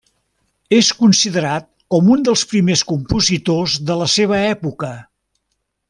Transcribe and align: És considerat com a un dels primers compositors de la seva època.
És 0.77 0.87
considerat 1.01 1.67
com 1.95 2.09
a 2.09 2.11
un 2.15 2.25
dels 2.29 2.45
primers 2.55 2.85
compositors 2.93 3.77
de 3.91 3.99
la 4.03 4.09
seva 4.19 4.41
època. 4.49 4.93